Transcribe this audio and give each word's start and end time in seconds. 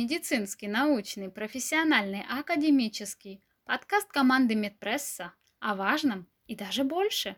Медицинский, 0.00 0.68
научный, 0.68 1.28
профессиональный, 1.28 2.22
академический. 2.30 3.42
Подкаст 3.64 4.06
команды 4.12 4.54
Медпресса 4.54 5.32
о 5.58 5.74
важном 5.74 6.28
и 6.46 6.54
даже 6.54 6.84
больше. 6.84 7.34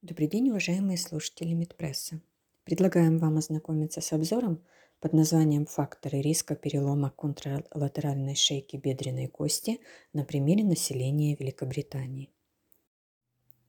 Добрый 0.00 0.28
день, 0.28 0.48
уважаемые 0.48 0.96
слушатели 0.96 1.52
Медпресса. 1.52 2.22
Предлагаем 2.64 3.18
вам 3.18 3.36
ознакомиться 3.36 4.00
с 4.00 4.14
обзором 4.14 4.64
под 4.98 5.12
названием 5.12 5.66
«Факторы 5.66 6.22
риска 6.22 6.56
перелома 6.56 7.10
контралатеральной 7.10 8.34
шейки 8.34 8.76
бедренной 8.76 9.26
кости 9.26 9.78
на 10.14 10.24
примере 10.24 10.64
населения 10.64 11.36
Великобритании». 11.36 12.30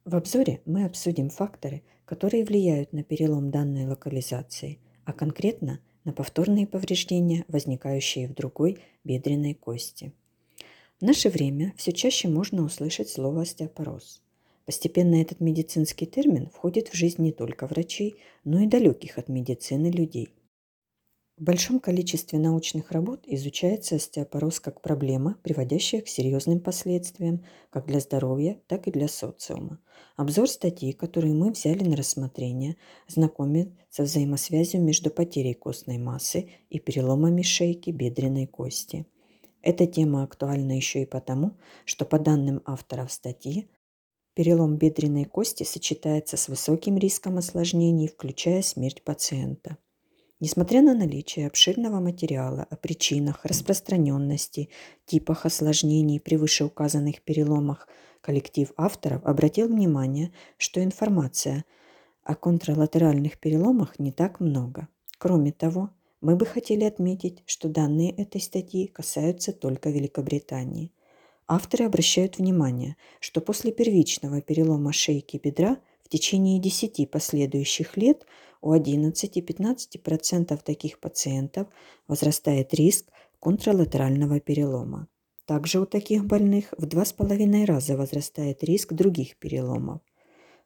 В 0.05 0.15
обзоре 0.15 0.61
мы 0.63 0.85
обсудим 0.85 1.29
факторы, 1.29 1.83
которые 2.05 2.45
влияют 2.45 2.93
на 2.93 3.03
перелом 3.03 3.51
данной 3.51 3.85
локализации, 3.85 4.79
а 5.03 5.11
конкретно 5.11 5.81
на 6.07 6.13
повторные 6.13 6.65
повреждения, 6.65 7.43
возникающие 7.49 8.29
в 8.29 8.33
другой 8.33 8.79
бедренной 9.03 9.53
кости. 9.53 10.13
В 11.01 11.05
наше 11.05 11.29
время 11.29 11.73
все 11.75 11.91
чаще 11.91 12.29
можно 12.29 12.63
услышать 12.63 13.09
слово 13.09 13.41
остеопороз. 13.41 14.21
Постепенно 14.65 15.21
этот 15.21 15.41
медицинский 15.41 16.05
термин 16.05 16.49
входит 16.49 16.87
в 16.87 16.93
жизнь 16.95 17.21
не 17.21 17.33
только 17.33 17.67
врачей, 17.67 18.15
но 18.45 18.61
и 18.61 18.67
далеких 18.67 19.17
от 19.17 19.27
медицины 19.27 19.91
людей. 19.91 20.29
В 21.37 21.43
большом 21.43 21.79
количестве 21.79 22.39
научных 22.39 22.91
работ 22.91 23.21
изучается 23.27 23.97
остеопороз 23.97 24.59
как 24.59 24.81
проблема, 24.81 25.37
приводящая 25.43 26.01
к 26.01 26.07
серьезным 26.07 26.59
последствиям 26.59 27.45
как 27.69 27.85
для 27.85 27.99
здоровья, 27.99 28.59
так 28.65 28.87
и 28.87 28.91
для 28.91 29.07
социума. 29.07 29.79
Обзор 30.15 30.49
статьи, 30.49 30.93
которые 30.93 31.35
мы 31.35 31.51
взяли 31.51 31.83
на 31.83 31.95
рассмотрение, 31.95 32.75
знакомит 33.07 33.69
со 33.91 34.01
взаимосвязью 34.01 34.81
между 34.81 35.11
потерей 35.11 35.53
костной 35.53 35.99
массы 35.99 36.49
и 36.71 36.79
переломами 36.79 37.43
шейки 37.43 37.91
бедренной 37.91 38.47
кости. 38.47 39.05
Эта 39.61 39.85
тема 39.85 40.23
актуальна 40.23 40.71
еще 40.71 41.03
и 41.03 41.05
потому, 41.05 41.55
что 41.85 42.05
по 42.05 42.17
данным 42.17 42.63
авторов 42.65 43.11
статьи, 43.11 43.69
перелом 44.33 44.77
бедренной 44.77 45.25
кости 45.25 45.61
сочетается 45.61 46.35
с 46.35 46.47
высоким 46.47 46.97
риском 46.97 47.37
осложнений, 47.37 48.07
включая 48.07 48.63
смерть 48.63 49.03
пациента. 49.03 49.77
Несмотря 50.39 50.83
на 50.83 50.93
наличие 50.93 51.47
обширного 51.47 51.99
материала 51.99 52.67
о 52.69 52.75
причинах, 52.75 53.43
распространенности, 53.43 54.69
типах 55.05 55.47
осложнений 55.47 56.19
при 56.19 56.35
вышеуказанных 56.35 57.23
переломах, 57.23 57.87
коллектив 58.21 58.71
авторов 58.77 59.25
обратил 59.25 59.67
внимание, 59.67 60.31
что 60.57 60.83
информация 60.83 61.65
о 62.23 62.35
контралатеральных 62.35 63.39
переломах 63.39 63.97
не 63.97 64.11
так 64.11 64.39
много. 64.39 64.87
Кроме 65.17 65.51
того, 65.51 65.89
мы 66.21 66.35
бы 66.35 66.45
хотели 66.45 66.83
отметить, 66.83 67.41
что 67.47 67.67
данные 67.67 68.11
этой 68.11 68.39
статьи 68.39 68.85
касаются 68.85 69.53
только 69.53 69.89
Великобритании. 69.89 70.91
Авторы 71.47 71.85
обращают 71.85 72.37
внимание, 72.37 72.95
что 73.19 73.41
после 73.41 73.71
первичного 73.71 74.41
перелома 74.41 74.93
шейки 74.93 75.37
бедра 75.37 75.77
в 76.03 76.09
течение 76.09 76.59
10 76.59 77.09
последующих 77.09 77.97
лет– 77.97 78.23
у 78.61 78.73
11-15% 78.73 80.57
таких 80.63 80.99
пациентов 80.99 81.67
возрастает 82.07 82.73
риск 82.73 83.07
контралатерального 83.39 84.39
перелома. 84.39 85.07
Также 85.45 85.79
у 85.79 85.85
таких 85.85 86.25
больных 86.25 86.73
в 86.77 86.85
2,5 86.85 87.65
раза 87.65 87.95
возрастает 87.95 88.63
риск 88.63 88.93
других 88.93 89.37
переломов. 89.37 90.01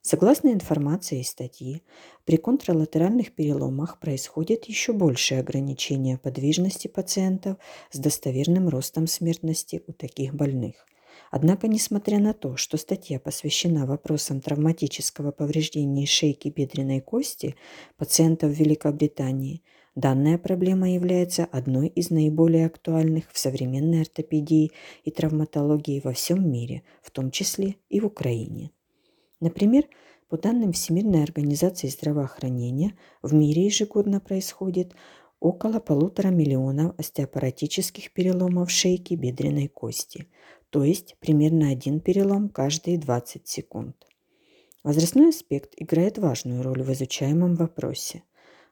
Согласно 0.01 0.49
информации 0.49 1.21
из 1.21 1.29
статьи, 1.29 1.83
при 2.25 2.37
контралатеральных 2.37 3.35
переломах 3.35 3.99
происходит 3.99 4.65
еще 4.65 4.93
большее 4.93 5.41
ограничение 5.41 6.17
подвижности 6.17 6.87
пациентов 6.87 7.57
с 7.91 7.99
достоверным 7.99 8.67
ростом 8.67 9.05
смертности 9.05 9.83
у 9.85 9.93
таких 9.93 10.33
больных. 10.33 10.87
Однако, 11.31 11.69
несмотря 11.69 12.19
на 12.19 12.33
то, 12.33 12.57
что 12.57 12.77
статья 12.77 13.17
посвящена 13.17 13.85
вопросам 13.85 14.41
травматического 14.41 15.31
повреждения 15.31 16.05
шейки 16.05 16.49
бедренной 16.49 16.99
кости 16.99 17.55
пациентов 17.95 18.51
Великобритании, 18.51 19.63
данная 19.95 20.37
проблема 20.37 20.91
является 20.91 21.45
одной 21.45 21.87
из 21.87 22.09
наиболее 22.09 22.65
актуальных 22.65 23.31
в 23.31 23.39
современной 23.39 24.01
ортопедии 24.01 24.71
и 25.05 25.11
травматологии 25.11 26.01
во 26.03 26.11
всем 26.11 26.51
мире, 26.51 26.83
в 27.01 27.11
том 27.11 27.31
числе 27.31 27.77
и 27.87 28.01
в 28.01 28.07
Украине. 28.07 28.71
Например, 29.39 29.85
по 30.27 30.37
данным 30.37 30.73
Всемирной 30.73 31.23
организации 31.23 31.87
здравоохранения, 31.87 32.97
в 33.21 33.33
мире 33.33 33.65
ежегодно 33.65 34.19
происходит 34.19 34.93
около 35.39 35.79
полутора 35.79 36.27
миллионов 36.27 36.93
остеопаратических 36.99 38.13
переломов 38.13 38.69
шейки 38.69 39.15
бедренной 39.15 39.67
кости, 39.67 40.27
то 40.71 40.83
есть 40.83 41.15
примерно 41.19 41.69
один 41.69 41.99
перелом 41.99 42.49
каждые 42.49 42.97
20 42.97 43.47
секунд. 43.47 44.07
Возрастной 44.83 45.29
аспект 45.29 45.73
играет 45.75 46.17
важную 46.17 46.63
роль 46.63 46.81
в 46.81 46.91
изучаемом 46.93 47.55
вопросе. 47.55 48.23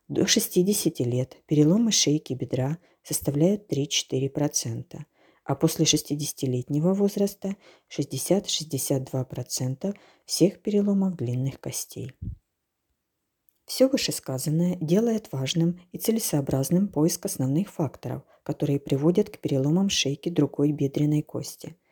До 0.08 0.26
60 0.26 1.02
лет 1.02 1.38
переломы 1.46 1.92
шейки 1.92 2.34
бедра 2.34 2.80
составляют 3.04 3.72
3-4%, 3.72 4.98
а 5.44 5.56
после 5.56 5.86
60-летнего 5.86 6.94
возраста 6.94 7.58
60-62% 7.96 9.94
всех 10.26 10.62
переломов 10.62 11.18
длинных 11.18 11.60
костей. 11.60 12.14
Все 13.66 13.90
вышесказанное 13.90 14.78
делает 14.78 15.32
важным 15.34 15.82
и 15.92 15.98
целесообразным 16.00 16.88
поиск 16.88 17.26
основных 17.26 17.70
факторов, 17.70 18.24
которые 18.44 18.80
приводят 18.80 19.30
к 19.30 19.38
переломам 19.38 19.90
шейки 19.90 20.30
другой 20.30 20.72
бедренной 20.72 21.24
кости– 21.24 21.76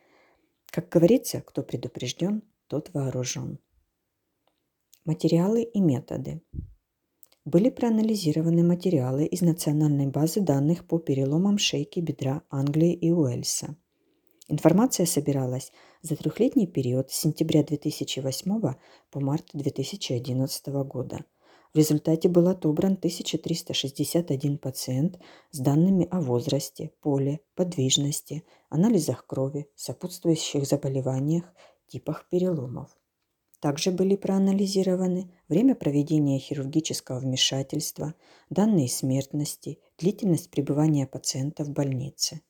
как 0.78 0.90
говорится, 0.90 1.40
кто 1.40 1.64
предупрежден, 1.64 2.40
тот 2.68 2.94
вооружен. 2.94 3.58
Материалы 5.04 5.64
и 5.64 5.80
методы. 5.80 6.40
Были 7.44 7.68
проанализированы 7.68 8.62
материалы 8.62 9.26
из 9.26 9.40
национальной 9.40 10.06
базы 10.06 10.40
данных 10.40 10.86
по 10.86 11.00
переломам 11.00 11.58
шейки 11.58 11.98
бедра 11.98 12.42
Англии 12.48 12.92
и 12.92 13.10
Уэльса. 13.10 13.74
Информация 14.46 15.06
собиралась 15.06 15.72
за 16.00 16.14
трехлетний 16.14 16.68
период 16.68 17.10
с 17.10 17.16
сентября 17.16 17.64
2008 17.64 18.60
по 19.10 19.20
март 19.20 19.46
2011 19.52 20.66
года– 20.68 21.24
в 21.74 21.78
результате 21.78 22.28
был 22.28 22.48
отобран 22.48 22.92
1361 22.92 24.58
пациент 24.58 25.18
с 25.50 25.58
данными 25.58 26.08
о 26.10 26.20
возрасте, 26.20 26.92
поле, 27.00 27.40
подвижности, 27.54 28.44
анализах 28.70 29.26
крови, 29.26 29.68
сопутствующих 29.74 30.66
заболеваниях, 30.66 31.44
типах 31.86 32.26
переломов. 32.30 32.96
Также 33.60 33.90
были 33.90 34.14
проанализированы 34.14 35.30
время 35.48 35.74
проведения 35.74 36.38
хирургического 36.38 37.18
вмешательства, 37.18 38.14
данные 38.50 38.88
смертности, 38.88 39.78
длительность 39.98 40.50
пребывания 40.50 41.06
пациента 41.06 41.64
в 41.64 41.70
больнице. 41.70 42.40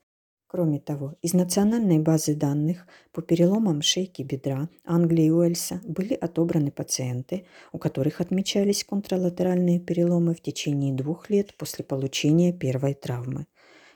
Кроме 0.50 0.80
того, 0.80 1.14
из 1.20 1.34
национальной 1.34 1.98
базы 1.98 2.34
данных 2.34 2.86
по 3.12 3.20
переломам 3.20 3.82
шейки 3.82 4.22
бедра 4.22 4.70
Англии 4.86 5.26
и 5.26 5.30
Уэльса 5.30 5.82
были 5.84 6.14
отобраны 6.14 6.70
пациенты, 6.70 7.44
у 7.70 7.78
которых 7.78 8.22
отмечались 8.22 8.82
контралатеральные 8.82 9.78
переломы 9.78 10.34
в 10.34 10.40
течение 10.40 10.94
двух 10.94 11.28
лет 11.28 11.54
после 11.58 11.84
получения 11.84 12.54
первой 12.54 12.94
травмы. 12.94 13.46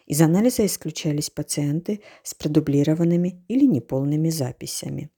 Из 0.07 0.21
анализа 0.21 0.67
исключались 0.67 1.31
пациенты 1.31 2.03
с 2.23 2.35
продублированными 2.35 3.43
или 3.49 3.65
неполными 3.65 4.29
записями. 4.29 5.09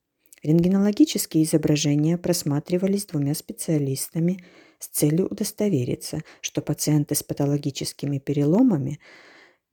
Рентгенологические 0.44 1.42
изображения 1.42 2.16
просматривались 2.16 3.06
двумя 3.06 3.34
специалистами 3.34 4.38
с 4.78 4.86
целью 4.86 5.26
удостовериться, 5.26 6.22
что 6.40 6.62
пациенты 6.62 7.16
с 7.16 7.24
патологическими 7.24 8.18
переломами– 8.18 9.00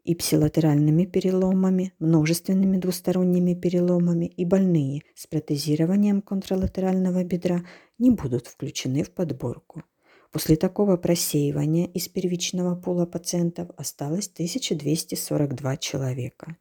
ипсилатеральными 0.04 1.06
переломами, 1.06 1.94
множественными 2.00 2.78
двусторонними 2.78 3.54
переломами 3.54 4.26
и 4.26 4.46
больные 4.46 5.04
с 5.16 5.28
протезированием 5.28 6.22
контралатерального 6.22 7.24
бедра 7.24 7.64
не 8.00 8.12
будут 8.12 8.48
включены 8.48 9.04
в 9.04 9.12
подборку. 9.12 9.84
После 10.32 10.56
такого 10.56 10.96
просеивания 10.98 11.88
из 11.88 12.08
первичного 12.08 12.76
пула 12.76 13.06
пациентов 13.06 13.70
осталось 13.76 14.28
1242 14.28 15.78
человека. 15.78 16.56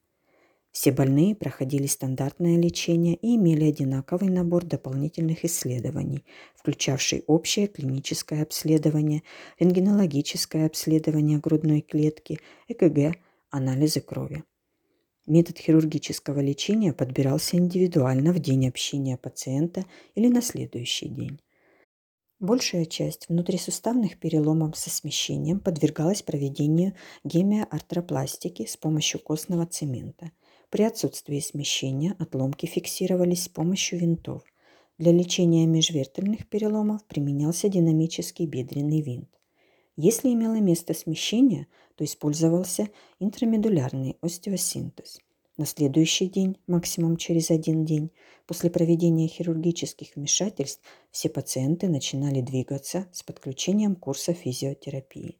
Все 0.72 0.92
больные 0.92 1.34
проходили 1.34 1.86
стандартное 1.86 2.56
лечение 2.56 3.16
и 3.16 3.34
имели 3.34 3.64
одинаковый 3.64 4.28
набор 4.28 4.64
дополнительных 4.64 5.44
исследований, 5.44 6.24
включавший 6.54 7.24
общее 7.26 7.66
клиническое 7.66 8.42
обследование, 8.42 9.24
рентгенологическое 9.58 10.66
обследование 10.66 11.38
грудной 11.38 11.80
клетки, 11.80 12.38
ЭКГ, 12.68 13.16
анализы 13.50 14.00
крови. 14.00 14.44
Метод 15.26 15.58
хирургического 15.58 16.40
лечения 16.40 16.92
подбирался 16.92 17.56
индивидуально 17.56 18.32
в 18.32 18.38
день 18.38 18.68
общения 18.68 19.16
пациента 19.16 19.84
или 20.14 20.28
на 20.28 20.40
следующий 20.40 21.08
день. 21.08 21.40
Большая 22.38 22.86
часть 22.86 23.28
внутрисуставных 23.28 24.18
переломов 24.18 24.76
со 24.78 24.88
смещением 24.88 25.60
подвергалась 25.60 26.22
проведению 26.22 26.94
гемиоартропластики 27.22 28.64
с 28.64 28.78
помощью 28.78 29.20
костного 29.20 29.66
цемента. 29.66 30.32
При 30.70 30.84
отсутствии 30.84 31.40
смещения 31.40 32.16
отломки 32.18 32.64
фиксировались 32.64 33.44
с 33.44 33.48
помощью 33.48 33.98
винтов. 33.98 34.42
Для 34.96 35.12
лечения 35.12 35.66
межвертельных 35.66 36.48
переломов 36.48 37.04
применялся 37.04 37.68
динамический 37.68 38.46
бедренный 38.46 39.02
винт. 39.02 39.28
Если 39.96 40.32
имело 40.32 40.58
место 40.60 40.94
смещение, 40.94 41.66
то 42.00 42.04
использовался 42.06 42.88
интрамедулярный 43.18 44.16
остеосинтез. 44.22 45.18
На 45.58 45.66
следующий 45.66 46.30
день, 46.30 46.56
максимум 46.66 47.18
через 47.18 47.50
один 47.50 47.84
день, 47.84 48.10
после 48.46 48.70
проведения 48.70 49.28
хирургических 49.28 50.16
вмешательств, 50.16 50.80
все 51.10 51.28
пациенты 51.28 51.88
начинали 51.88 52.40
двигаться 52.40 53.06
с 53.12 53.22
подключением 53.22 53.96
курса 53.96 54.32
физиотерапии. 54.32 55.36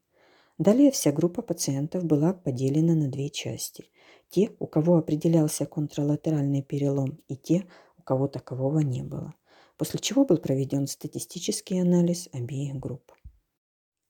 Далее 0.58 0.90
вся 0.90 1.12
группа 1.12 1.40
пациентов 1.40 2.04
была 2.04 2.34
поделена 2.34 2.94
на 2.94 3.08
две 3.08 3.30
части. 3.30 3.86
Те, 4.28 4.50
у 4.58 4.66
кого 4.66 4.98
определялся 4.98 5.64
контралатеральный 5.64 6.60
перелом, 6.60 7.22
и 7.26 7.36
те, 7.36 7.64
у 7.96 8.02
кого 8.02 8.28
такового 8.28 8.80
не 8.80 9.02
было. 9.02 9.32
После 9.78 9.98
чего 9.98 10.26
был 10.26 10.36
проведен 10.36 10.86
статистический 10.86 11.80
анализ 11.80 12.28
обеих 12.34 12.74
групп. 12.74 13.12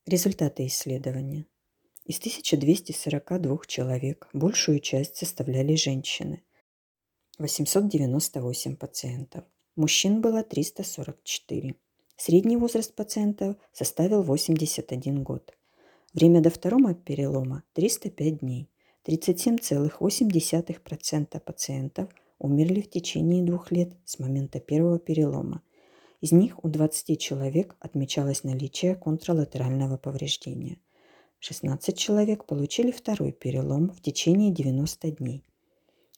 Результаты 0.05 0.67
исследования. 0.67 1.47
Из 2.05 2.19
1242 2.19 3.59
человек 3.67 4.29
большую 4.33 4.81
часть 4.81 5.17
составляли 5.17 5.75
женщины. 5.75 6.43
898 7.39 8.77
пациентов. 8.77 9.45
Мужчин 9.77 10.21
было 10.21 10.43
344. 10.43 11.77
Средний 12.17 12.57
возраст 12.57 12.95
пациентов 12.95 13.57
составил 13.73 14.23
81 14.23 15.23
год. 15.23 15.57
Время 16.13 16.41
до 16.41 16.51
второго 16.51 16.95
перелома– 16.95 17.63
305 17.75 18.41
дней. 18.41 18.69
37,8% 19.07 21.41
пациентов 21.41 22.11
умерли 22.39 22.81
в 22.81 22.91
течение 22.91 23.43
двух 23.43 23.71
лет 23.71 23.93
с 24.05 24.19
момента 24.19 24.61
первого 24.61 24.99
перелома. 24.99 25.63
Из 26.21 26.33
них 26.33 26.65
у 26.65 26.69
20 26.69 27.21
человек 27.21 27.77
отмечалось 27.81 28.45
наличие 28.45 28.97
контралатерального 28.97 29.97
повреждения. 29.97 30.79
16 31.41 31.99
человек 31.99 32.45
получили 32.45 32.91
второй 32.91 33.33
перелом 33.33 33.91
в 33.91 34.01
течение 34.01 34.51
90 34.53 35.11
дней. 35.13 35.45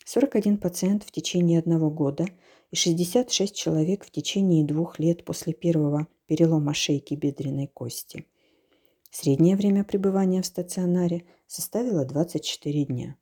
41 0.05 0.59
пациент 0.59 1.05
в 1.05 1.11
течение 1.11 1.59
одного 1.59 1.91
года 1.91 2.27
и 2.71 2.77
66 2.77 3.55
человек 3.55 4.05
в 4.05 4.11
течение 4.11 4.65
двух 4.65 4.99
лет 4.99 5.25
после 5.25 5.53
первого 5.53 6.07
перелома 6.27 6.75
шейки 6.75 7.15
бедренной 7.15 7.69
кости. 7.69 8.27
Среднее 9.11 9.57
время 9.57 9.85
пребывания 9.85 10.43
в 10.43 10.47
стационаре 10.47 11.25
составило 11.47 12.05
24 12.05 12.85
дня, 12.85 13.17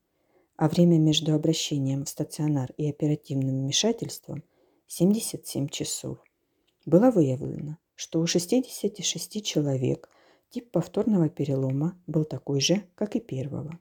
а 0.57 0.69
время 0.69 0.99
между 0.99 1.35
обращением 1.35 2.05
в 2.05 2.09
стационар 2.09 2.73
и 2.77 2.89
оперативным 2.89 3.61
вмешательством– 3.61 4.43
77 4.93 5.69
часов 5.69 6.19
было 6.85 7.13
выявлено, 7.13 7.79
что 7.95 8.19
у 8.19 8.27
66 8.27 9.45
человек 9.45 10.09
тип 10.51 10.71
повторного 10.71 11.29
перелома 11.29 11.97
был 12.07 12.25
такой 12.25 12.61
же, 12.61 12.83
как 12.95 13.17
и 13.17 13.21
первого. 13.21 13.79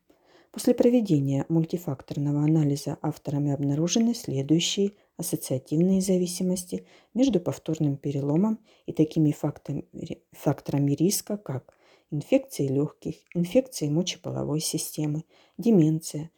После 0.52 0.74
проведения 0.74 1.46
мультифакторного 1.48 2.44
анализа 2.44 2.98
авторами 3.02 3.52
обнаружены 3.52 4.16
следующие 4.16 4.94
ассоциативные 5.18 6.02
зависимости 6.02 6.88
между 7.14 7.40
повторным 7.40 7.98
переломом 7.98 8.60
и 8.88 8.94
такими 8.94 9.32
факторами, 9.32 9.86
факторами 10.32 10.94
риска, 10.94 11.38
как 11.38 11.76
инфекции 12.10 12.68
легких, 12.68 13.16
инфекции 13.36 13.90
мочеполовой 13.90 14.60
системы, 14.60 15.26
деменция, 15.58 16.32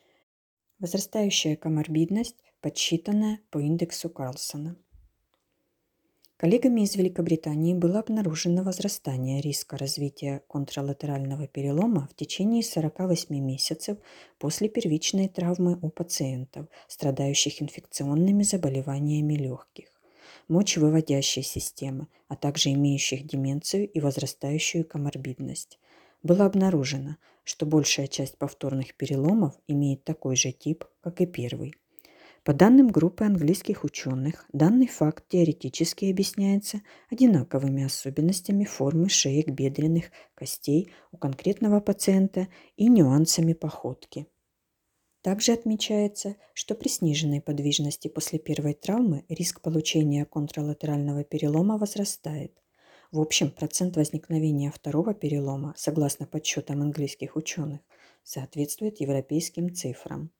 возрастающая 0.80 1.56
коморбидность, 1.56 2.38
подсчитанная 2.60 3.40
по 3.50 3.60
индексу 3.60 4.10
Карлсона. 4.10 4.76
Коллегами 6.42 6.82
из 6.82 6.96
Великобритании 6.96 7.76
было 7.76 8.00
обнаружено 8.00 8.64
возрастание 8.64 9.42
риска 9.42 9.78
развития 9.78 10.42
контралатерального 10.48 11.46
перелома 11.46 12.10
в 12.12 12.16
течение 12.16 12.64
48 12.64 13.36
месяцев 13.36 14.00
после 14.40 14.68
первичной 14.68 15.28
травмы 15.30 15.78
у 15.84 15.90
пациентов, 15.90 16.66
страдающих 16.88 17.62
инфекционными 17.62 18.42
заболеваниями 18.42 19.36
легких, 19.36 19.90
мочевыводящей 20.48 21.44
системы, 21.44 22.08
а 22.28 22.36
также 22.36 22.72
имеющих 22.72 23.28
деменцию 23.28 23.88
и 23.88 24.00
возрастающую 24.00 24.84
коморбидность. 24.84 25.78
Было 26.24 26.48
обнаружено, 26.48 27.18
что 27.44 27.68
большая 27.68 28.08
часть 28.08 28.40
повторных 28.40 28.96
переломов 28.96 29.54
имеет 29.68 30.04
такой 30.04 30.36
же 30.36 30.52
тип, 30.52 30.86
как 31.02 31.22
и 31.22 31.28
первый. 31.28 31.76
По 32.44 32.54
данным 32.56 32.88
группы 32.88 33.24
английских 33.24 33.84
ученых, 33.84 34.46
данный 34.52 34.88
факт 34.88 35.26
теоретически 35.28 36.06
объясняется 36.06 36.82
одинаковыми 37.12 37.84
особенностями 37.84 38.64
формы 38.64 39.10
шеек 39.10 39.50
бедренных 39.50 40.06
костей 40.34 40.92
у 41.12 41.18
конкретного 41.18 41.82
пациента 41.82 42.48
и 42.78 42.88
нюансами 42.90 43.54
походки. 43.54 44.26
Также 45.22 45.52
отмечается, 45.52 46.36
что 46.56 46.74
при 46.74 46.88
сниженной 46.88 47.42
подвижности 47.42 48.08
после 48.08 48.40
первой 48.40 48.74
травмы 48.74 49.24
риск 49.30 49.62
получения 49.62 50.26
контралатерального 50.26 51.24
перелома 51.24 51.78
возрастает. 51.78 52.60
В 53.12 53.20
общем, 53.20 53.52
процент 53.52 53.98
возникновения 53.98 54.72
второго 54.72 55.14
перелома, 55.14 55.76
согласно 55.78 56.26
подсчетам 56.26 56.82
английских 56.82 57.36
ученых, 57.36 57.82
соответствует 58.24 59.00
европейским 59.00 59.72
цифрам. 59.76 60.32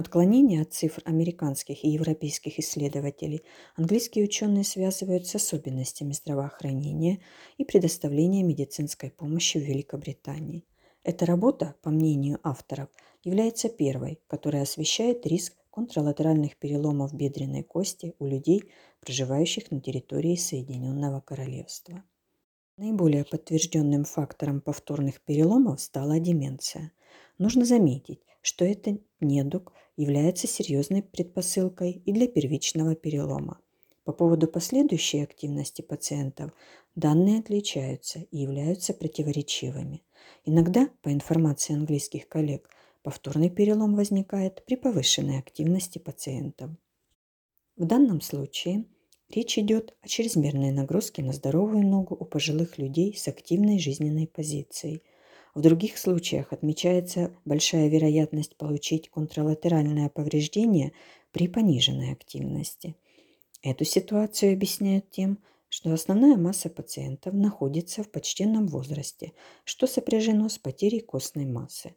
Отклонения 0.00 0.62
от 0.62 0.72
цифр 0.72 1.02
американских 1.04 1.84
и 1.84 1.90
европейских 1.90 2.58
исследователей 2.58 3.42
английские 3.76 4.24
ученые 4.24 4.64
связывают 4.64 5.26
с 5.26 5.34
особенностями 5.34 6.14
здравоохранения 6.14 7.20
и 7.58 7.66
предоставления 7.66 8.42
медицинской 8.42 9.10
помощи 9.10 9.58
в 9.58 9.62
Великобритании. 9.62 10.64
Эта 11.04 11.26
работа, 11.26 11.74
по 11.82 11.90
мнению 11.90 12.40
авторов, 12.42 12.88
является 13.24 13.68
первой, 13.68 14.22
которая 14.26 14.62
освещает 14.62 15.26
риск 15.26 15.52
контралатеральных 15.70 16.56
переломов 16.56 17.12
бедренной 17.12 17.62
кости 17.62 18.14
у 18.18 18.24
людей, 18.24 18.72
проживающих 19.00 19.70
на 19.70 19.82
территории 19.82 20.36
Соединенного 20.36 21.20
Королевства. 21.20 22.02
Наиболее 22.78 23.26
подтвержденным 23.26 24.04
фактором 24.04 24.62
повторных 24.62 25.20
переломов 25.20 25.78
стала 25.78 26.18
деменция. 26.18 26.90
Нужно 27.36 27.66
заметить, 27.66 28.22
что 28.40 28.64
это 28.64 28.98
недуг 29.20 29.72
является 29.96 30.46
серьезной 30.46 31.02
предпосылкой 31.02 31.92
и 31.92 32.12
для 32.12 32.26
первичного 32.26 32.94
перелома. 32.94 33.60
По 34.04 34.12
поводу 34.12 34.48
последующей 34.48 35.20
активности 35.20 35.82
пациентов 35.82 36.52
данные 36.94 37.40
отличаются 37.40 38.20
и 38.30 38.38
являются 38.38 38.94
противоречивыми. 38.94 40.02
Иногда, 40.44 40.88
по 41.02 41.12
информации 41.12 41.74
английских 41.74 42.26
коллег, 42.28 42.68
повторный 43.02 43.50
перелом 43.50 43.94
возникает 43.94 44.64
при 44.64 44.76
повышенной 44.76 45.38
активности 45.38 45.98
пациентов. 45.98 46.70
В 47.76 47.84
данном 47.84 48.20
случае 48.20 48.84
речь 49.28 49.58
идет 49.58 49.94
о 50.02 50.08
чрезмерной 50.08 50.70
нагрузке 50.70 51.22
на 51.22 51.32
здоровую 51.32 51.86
ногу 51.86 52.14
у 52.14 52.24
пожилых 52.24 52.78
людей 52.78 53.14
с 53.16 53.28
активной 53.28 53.78
жизненной 53.78 54.26
позицией, 54.26 55.02
в 55.54 55.60
других 55.60 55.98
случаях 55.98 56.52
отмечается 56.52 57.32
большая 57.44 57.88
вероятность 57.88 58.56
получить 58.56 59.10
контралатеральное 59.10 60.08
повреждение 60.08 60.92
при 61.32 61.48
пониженной 61.48 62.12
активности. 62.12 62.96
Эту 63.62 63.84
ситуацию 63.84 64.52
объясняют 64.52 65.10
тем, 65.10 65.38
что 65.68 65.92
основная 65.92 66.36
масса 66.36 66.68
пациентов 66.68 67.34
находится 67.34 68.02
в 68.02 68.10
почтенном 68.10 68.66
возрасте, 68.66 69.32
что 69.64 69.86
сопряжено 69.86 70.48
с 70.48 70.58
потерей 70.58 71.00
костной 71.00 71.46
массы. 71.46 71.94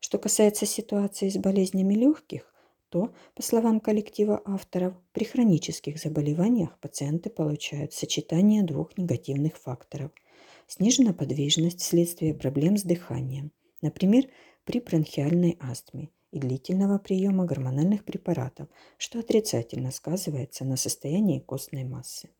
Что 0.00 0.18
касается 0.18 0.66
ситуации 0.66 1.28
с 1.28 1.36
болезнями 1.36 1.94
легких, 1.94 2.52
то, 2.90 3.14
по 3.34 3.42
словам 3.42 3.80
коллектива 3.80 4.42
авторов, 4.44 4.94
при 5.12 5.24
хронических 5.24 5.98
заболеваниях 5.98 6.78
пациенты 6.80 7.30
получают 7.30 7.92
сочетание 7.92 8.62
двух 8.62 8.96
негативных 8.96 9.56
факторов– 9.56 10.10
снижена 10.66 11.12
подвижность 11.12 11.80
вследствие 11.80 12.34
проблем 12.34 12.76
с 12.76 12.82
дыханием, 12.82 13.52
например, 13.82 14.28
при 14.64 14.80
бронхиальной 14.80 15.56
астме 15.60 16.10
и 16.30 16.38
длительного 16.38 16.98
приема 16.98 17.44
гормональных 17.44 18.04
препаратов, 18.04 18.68
что 18.98 19.20
отрицательно 19.20 19.90
сказывается 19.92 20.64
на 20.64 20.76
состоянии 20.76 21.38
костной 21.38 21.84
массы. 21.84 22.30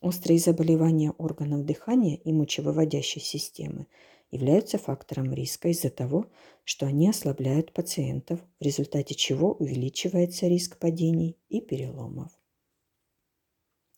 Острые 0.00 0.38
заболевания 0.38 1.10
органов 1.18 1.66
дыхания 1.66 2.16
и 2.16 2.32
мочевыводящей 2.32 3.20
системы 3.20 3.86
являются 4.30 4.78
фактором 4.78 5.34
риска 5.34 5.68
из-за 5.68 5.90
того, 5.90 6.26
что 6.64 6.86
они 6.86 7.10
ослабляют 7.10 7.72
пациентов, 7.72 8.40
в 8.58 8.64
результате 8.64 9.14
чего 9.14 9.52
увеличивается 9.52 10.46
риск 10.46 10.78
падений 10.78 11.36
и 11.50 11.60
переломов. 11.60 12.30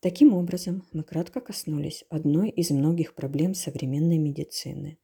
Таким 0.02 0.34
образом, 0.34 0.82
мы 0.92 1.04
кратко 1.04 1.40
коснулись 1.40 2.04
одной 2.10 2.50
из 2.50 2.70
многих 2.70 3.14
проблем 3.14 3.54
современной 3.54 4.18
медицины. 4.18 4.98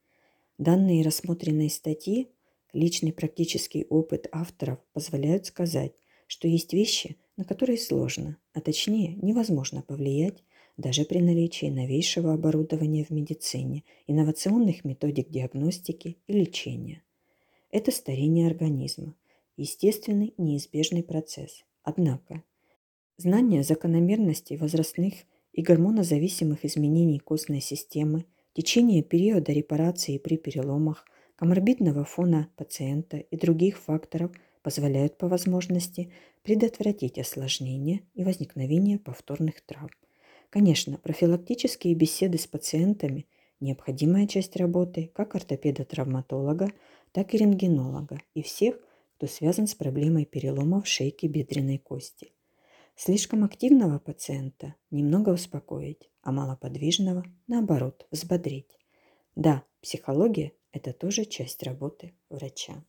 Данные 0.58 1.04
рассмотренной 1.04 1.70
статьи, 1.70 2.32
личный 2.72 3.12
практический 3.12 3.86
опыт 3.90 4.26
авторов 4.32 4.80
позволяют 4.92 5.46
сказать, 5.46 5.92
что 6.26 6.48
есть 6.48 6.72
вещи, 6.72 7.16
на 7.36 7.44
которые 7.44 7.78
сложно, 7.78 8.38
а 8.54 8.60
точнее 8.60 9.14
невозможно 9.22 9.82
повлиять 9.82 10.42
даже 10.76 11.04
при 11.04 11.20
наличии 11.20 11.66
новейшего 11.66 12.34
оборудования 12.34 13.04
в 13.04 13.10
медицине, 13.10 13.84
инновационных 14.08 14.84
методик 14.84 15.30
диагностики 15.30 16.18
и 16.26 16.32
лечения. 16.32 17.04
Это 17.70 17.92
старение 17.92 18.48
организма, 18.48 19.14
естественный 19.56 20.34
неизбежный 20.38 21.04
процесс. 21.04 21.64
Однако, 21.84 22.42
знание 23.18 23.62
закономерностей 23.62 24.56
возрастных 24.56 25.14
и 25.52 25.60
гормонозависимых 25.60 26.64
изменений 26.64 27.18
костной 27.18 27.60
системы, 27.60 28.24
течение 28.54 29.02
периода 29.02 29.52
репарации 29.52 30.16
при 30.16 30.36
переломах, 30.36 31.04
коморбидного 31.36 32.04
фона 32.04 32.48
пациента 32.56 33.18
и 33.18 33.36
других 33.36 33.78
факторов– 33.78 34.32
позволяют 34.68 35.16
по 35.16 35.28
возможности 35.28 36.12
предотвратить 36.42 37.18
осложнения 37.18 38.00
и 38.12 38.22
возникновение 38.22 38.98
повторных 38.98 39.62
травм. 39.62 39.88
Конечно, 40.50 40.98
профилактические 40.98 41.94
беседы 41.94 42.36
с 42.36 42.46
пациентами– 42.46 43.26
необходимая 43.60 44.26
часть 44.26 44.56
работы 44.56 45.10
как 45.14 45.34
ортопеда-травматолога, 45.34 46.70
так 47.12 47.32
и 47.32 47.38
рентгенолога 47.38 48.20
и 48.34 48.42
всех, 48.42 48.78
кто 49.16 49.26
связан 49.26 49.66
с 49.66 49.74
проблемой 49.74 50.26
переломов 50.26 50.86
шейки 50.86 51.26
бедренной 51.26 51.78
кости. 51.78 52.32
Слишком 53.00 53.44
активного 53.44 54.00
пациента 54.00 54.74
немного 54.90 55.30
успокоить, 55.30 56.10
а 56.20 56.32
малоподвижного, 56.32 57.24
наоборот, 57.46 58.08
взбодрить. 58.10 58.76
Да, 59.36 59.64
психология– 59.80 60.52
это 60.72 60.92
тоже 60.92 61.24
часть 61.24 61.62
работы 61.62 62.16
врача. 62.28 62.84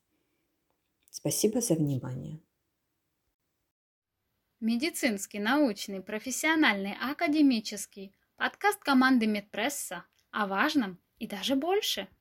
Спасибо 1.11 1.61
за 1.61 1.75
внимание. 1.75 2.41
Медицинский, 4.59 5.37
научный, 5.37 6.01
профессиональный, 6.01 6.95
академический 6.99 8.15
подкаст 8.35 8.79
команды 8.79 9.27
Медпресса 9.27 10.05
о 10.31 10.47
важном 10.47 10.99
и 11.19 11.27
даже 11.27 11.55
больше– 11.55 12.07